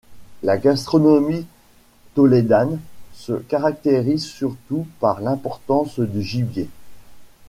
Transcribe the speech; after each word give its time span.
La 0.41 0.57
gastronomie 0.57 1.45
tolédane 2.15 2.79
se 3.13 3.33
caractérise 3.33 4.25
surtout 4.25 4.87
par 4.99 5.21
l'importance 5.21 5.99
du 5.99 6.23
gibier. 6.23 6.67